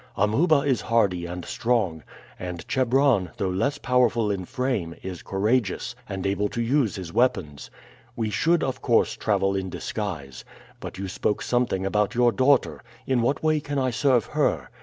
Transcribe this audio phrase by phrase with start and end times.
[0.15, 2.01] Amuba is hardy and strong,
[2.39, 7.69] and Chebron, though less powerful in frame, is courageous, and able to use his weapons.
[8.15, 10.43] We should, of course, travel in disguise.
[10.79, 14.71] But you spoke something about your daughter in what way can I serve her?